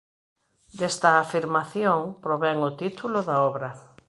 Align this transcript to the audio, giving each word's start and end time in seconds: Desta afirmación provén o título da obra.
Desta 0.79 1.09
afirmación 1.23 1.99
provén 2.23 2.57
o 2.69 2.71
título 2.81 3.17
da 3.27 3.35
obra. 3.49 3.69